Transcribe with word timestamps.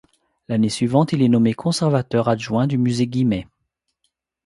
L'année 0.47 0.69
suivante, 0.69 1.13
il 1.13 1.21
est 1.21 1.29
nommé 1.29 1.53
conservateur 1.53 2.27
adjoint 2.27 2.65
du 2.65 2.79
Musée 2.79 3.05
Guimet. 3.05 3.47